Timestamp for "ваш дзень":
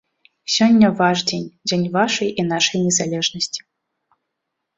1.01-1.43